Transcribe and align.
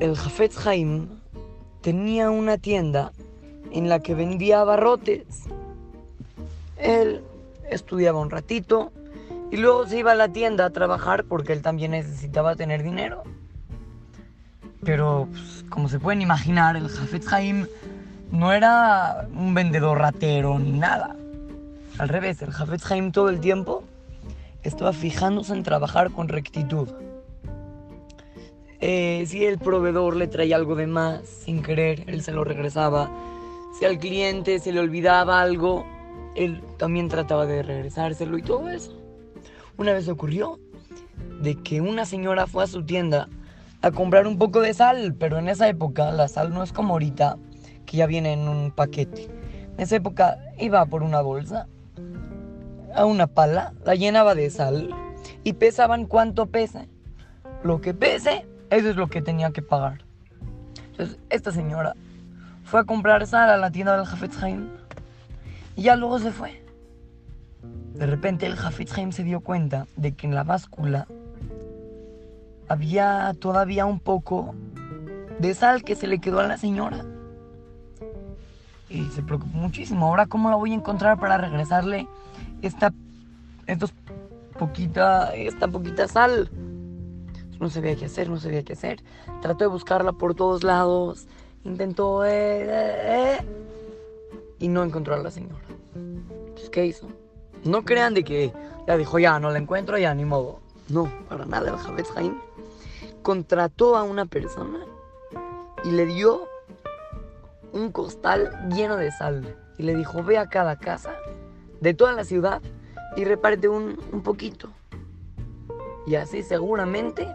el 0.00 0.16
Jafetz 0.16 0.66
Haim 0.66 1.08
tenía 1.80 2.30
una 2.30 2.58
tienda 2.58 3.12
en 3.72 3.88
la 3.88 4.00
que 4.00 4.14
vendía 4.14 4.62
barrotes. 4.64 5.44
Él 6.76 7.22
estudiaba 7.70 8.20
un 8.20 8.30
ratito 8.30 8.92
y 9.50 9.56
luego 9.56 9.86
se 9.86 9.98
iba 9.98 10.12
a 10.12 10.14
la 10.14 10.28
tienda 10.28 10.66
a 10.66 10.70
trabajar 10.70 11.24
porque 11.24 11.52
él 11.52 11.62
también 11.62 11.92
necesitaba 11.92 12.56
tener 12.56 12.82
dinero. 12.82 13.22
Pero, 14.84 15.28
pues, 15.30 15.64
como 15.68 15.88
se 15.88 15.98
pueden 15.98 16.22
imaginar, 16.22 16.76
el 16.76 16.88
Jafetz 16.88 17.32
Haim 17.32 17.66
no 18.30 18.52
era 18.52 19.26
un 19.34 19.54
vendedor 19.54 19.98
ratero 19.98 20.58
ni 20.58 20.72
nada. 20.72 21.16
Al 21.98 22.08
revés, 22.08 22.42
el 22.42 22.52
Jafetz 22.52 22.90
Haim 22.90 23.10
todo 23.10 23.30
el 23.30 23.40
tiempo 23.40 23.82
estaba 24.62 24.92
fijándose 24.92 25.54
en 25.54 25.62
trabajar 25.62 26.10
con 26.10 26.28
rectitud. 26.28 26.88
Eh, 28.80 29.24
si 29.26 29.44
el 29.44 29.58
proveedor 29.58 30.16
le 30.16 30.26
traía 30.26 30.56
algo 30.56 30.74
de 30.74 30.86
más 30.86 31.26
sin 31.26 31.62
querer, 31.62 32.04
él 32.06 32.22
se 32.22 32.32
lo 32.32 32.44
regresaba. 32.44 33.10
Si 33.78 33.84
al 33.84 33.98
cliente 33.98 34.58
se 34.58 34.72
le 34.72 34.80
olvidaba 34.80 35.40
algo, 35.40 35.86
él 36.34 36.62
también 36.76 37.08
trataba 37.08 37.46
de 37.46 37.62
regresárselo 37.62 38.36
y 38.38 38.42
todo 38.42 38.68
eso. 38.68 38.92
Una 39.78 39.92
vez 39.92 40.08
ocurrió 40.08 40.58
de 41.40 41.54
que 41.62 41.80
una 41.80 42.04
señora 42.04 42.46
fue 42.46 42.64
a 42.64 42.66
su 42.66 42.84
tienda 42.84 43.28
a 43.82 43.90
comprar 43.90 44.26
un 44.26 44.38
poco 44.38 44.60
de 44.60 44.74
sal, 44.74 45.14
pero 45.18 45.38
en 45.38 45.48
esa 45.48 45.68
época 45.68 46.10
la 46.12 46.28
sal 46.28 46.52
no 46.52 46.62
es 46.62 46.72
como 46.72 46.94
ahorita, 46.94 47.38
que 47.84 47.98
ya 47.98 48.06
viene 48.06 48.32
en 48.32 48.48
un 48.48 48.70
paquete. 48.70 49.24
En 49.74 49.80
esa 49.80 49.96
época 49.96 50.38
iba 50.58 50.84
por 50.86 51.02
una 51.02 51.20
bolsa, 51.20 51.68
a 52.94 53.04
una 53.04 53.26
pala, 53.26 53.74
la 53.84 53.94
llenaba 53.94 54.34
de 54.34 54.50
sal 54.50 54.90
y 55.44 55.52
pesaban 55.54 56.06
cuánto 56.06 56.46
pese. 56.46 56.88
Lo 57.62 57.80
que 57.80 57.94
pese, 57.94 58.46
eso 58.70 58.90
es 58.90 58.96
lo 58.96 59.08
que 59.08 59.22
tenía 59.22 59.50
que 59.50 59.62
pagar. 59.62 60.02
Entonces, 60.90 61.18
esta 61.30 61.52
señora 61.52 61.94
fue 62.64 62.80
a 62.80 62.84
comprar 62.84 63.26
sal 63.26 63.50
a 63.50 63.56
la 63.56 63.70
tienda 63.70 63.96
del 63.96 64.06
Jafetz 64.06 64.42
Haim 64.42 64.68
y 65.76 65.82
ya 65.82 65.96
luego 65.96 66.18
se 66.18 66.32
fue. 66.32 66.62
De 67.94 68.06
repente 68.06 68.46
el 68.46 68.56
Jafetz 68.56 68.96
Haim 68.96 69.12
se 69.12 69.24
dio 69.24 69.40
cuenta 69.40 69.86
de 69.96 70.12
que 70.12 70.26
en 70.26 70.34
la 70.34 70.42
báscula 70.42 71.06
había 72.68 73.34
todavía 73.38 73.86
un 73.86 74.00
poco 74.00 74.54
de 75.38 75.54
sal 75.54 75.84
que 75.84 75.94
se 75.94 76.06
le 76.06 76.18
quedó 76.18 76.40
a 76.40 76.46
la 76.46 76.58
señora. 76.58 77.04
Y 78.88 79.04
se 79.10 79.22
preocupó 79.22 79.56
muchísimo. 79.56 80.06
Ahora, 80.06 80.26
¿cómo 80.26 80.50
la 80.50 80.56
voy 80.56 80.72
a 80.72 80.74
encontrar 80.74 81.18
para 81.18 81.38
regresarle 81.38 82.06
esta, 82.62 82.92
estos 83.66 83.92
poquita, 84.58 85.34
esta 85.34 85.68
poquita 85.68 86.08
sal? 86.08 86.50
No 87.60 87.70
sabía 87.70 87.96
qué 87.96 88.06
hacer, 88.06 88.28
no 88.28 88.38
sabía 88.38 88.62
qué 88.62 88.74
hacer. 88.74 89.02
Trató 89.40 89.64
de 89.64 89.68
buscarla 89.68 90.12
por 90.12 90.34
todos 90.34 90.62
lados. 90.62 91.26
Intentó... 91.64 92.24
Eh, 92.24 92.30
eh, 92.30 93.38
eh, 93.40 93.46
y 94.58 94.68
no 94.68 94.82
encontró 94.82 95.14
a 95.14 95.18
la 95.18 95.30
señora. 95.30 95.64
Entonces, 95.94 96.70
¿qué 96.70 96.86
hizo? 96.86 97.08
No 97.64 97.84
crean 97.84 98.14
de 98.14 98.24
que 98.24 98.52
ya 98.86 98.96
dijo, 98.96 99.18
ya, 99.18 99.38
no 99.38 99.50
la 99.50 99.58
encuentro, 99.58 99.98
ya, 99.98 100.14
ni 100.14 100.24
modo. 100.24 100.60
No, 100.88 101.12
para 101.28 101.44
nada, 101.46 101.70
el 101.70 101.76
Javetz 101.76 102.16
Haim 102.16 102.38
contrató 103.22 103.96
a 103.96 104.04
una 104.04 104.26
persona 104.26 104.86
y 105.84 105.90
le 105.90 106.06
dio 106.06 106.48
un 107.72 107.90
costal 107.90 108.50
lleno 108.70 108.96
de 108.96 109.10
sal. 109.10 109.56
Y 109.78 109.82
le 109.82 109.94
dijo, 109.94 110.22
ve 110.22 110.38
a 110.38 110.48
cada 110.48 110.76
casa 110.76 111.16
de 111.80 111.92
toda 111.92 112.12
la 112.12 112.24
ciudad 112.24 112.62
y 113.16 113.24
reparte 113.24 113.68
un, 113.68 113.98
un 114.12 114.22
poquito. 114.22 114.70
Y 116.06 116.14
así 116.14 116.42
seguramente 116.42 117.28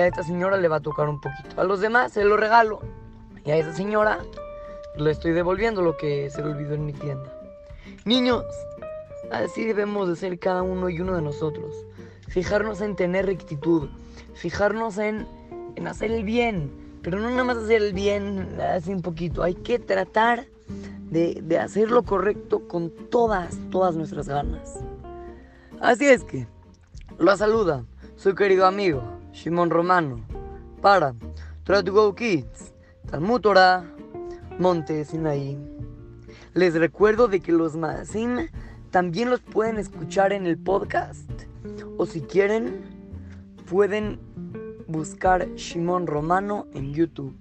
a 0.00 0.06
esta 0.06 0.22
señora 0.22 0.56
le 0.56 0.68
va 0.68 0.76
a 0.76 0.80
tocar 0.80 1.08
un 1.08 1.20
poquito. 1.20 1.60
A 1.60 1.64
los 1.64 1.80
demás 1.80 2.12
se 2.12 2.24
lo 2.24 2.36
regalo. 2.36 2.80
Y 3.44 3.50
a 3.50 3.56
esa 3.56 3.72
señora 3.72 4.20
le 4.96 5.10
estoy 5.10 5.32
devolviendo 5.32 5.82
lo 5.82 5.96
que 5.96 6.30
se 6.30 6.42
le 6.42 6.50
olvidó 6.50 6.74
en 6.74 6.86
mi 6.86 6.92
tienda. 6.92 7.32
Niños, 8.04 8.44
así 9.30 9.64
debemos 9.64 10.08
de 10.08 10.16
ser 10.16 10.38
cada 10.38 10.62
uno 10.62 10.88
y 10.90 11.00
uno 11.00 11.14
de 11.14 11.22
nosotros. 11.22 11.74
Fijarnos 12.28 12.80
en 12.80 12.96
tener 12.96 13.26
rectitud. 13.26 13.88
Fijarnos 14.34 14.98
en, 14.98 15.26
en 15.76 15.86
hacer 15.86 16.10
el 16.10 16.24
bien. 16.24 16.70
Pero 17.02 17.18
no 17.18 17.30
nada 17.30 17.44
más 17.44 17.56
hacer 17.56 17.82
el 17.82 17.92
bien 17.92 18.58
así 18.60 18.92
un 18.92 19.02
poquito. 19.02 19.42
Hay 19.42 19.54
que 19.54 19.78
tratar 19.78 20.46
de, 21.10 21.40
de 21.42 21.58
hacer 21.58 21.90
lo 21.90 22.02
correcto 22.02 22.68
con 22.68 22.90
todas, 23.10 23.56
todas 23.70 23.96
nuestras 23.96 24.28
ganas. 24.28 24.78
Así 25.80 26.06
es 26.06 26.24
que, 26.24 26.46
lo 27.18 27.34
saluda 27.36 27.84
su 28.16 28.34
querido 28.34 28.66
amigo 28.66 29.19
Shimon 29.32 29.70
Romano 29.70 30.24
para 30.80 31.14
Try 31.64 31.82
to 31.84 31.92
Go 31.92 32.14
Kids, 32.14 32.72
Talmud 33.10 33.46
Monte 34.58 35.04
Sinaí. 35.04 35.58
Les 36.54 36.74
recuerdo 36.74 37.28
de 37.28 37.40
que 37.40 37.52
los 37.52 37.76
Maasim 37.76 38.48
también 38.90 39.30
los 39.30 39.40
pueden 39.40 39.78
escuchar 39.78 40.32
en 40.32 40.46
el 40.46 40.58
podcast 40.58 41.30
o 41.96 42.06
si 42.06 42.22
quieren 42.22 42.82
pueden 43.68 44.18
buscar 44.88 45.48
Shimon 45.54 46.06
Romano 46.06 46.66
en 46.74 46.92
YouTube. 46.92 47.36